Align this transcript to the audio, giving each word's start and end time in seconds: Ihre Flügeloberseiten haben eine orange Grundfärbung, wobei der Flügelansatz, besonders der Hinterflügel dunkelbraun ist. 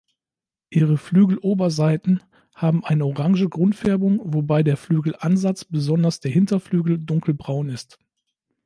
Ihre 0.71 0.97
Flügeloberseiten 0.97 2.23
haben 2.55 2.83
eine 2.83 3.05
orange 3.05 3.47
Grundfärbung, 3.47 4.19
wobei 4.23 4.63
der 4.63 4.75
Flügelansatz, 4.75 5.63
besonders 5.63 6.19
der 6.21 6.31
Hinterflügel 6.31 6.97
dunkelbraun 6.97 7.69
ist. 7.69 7.99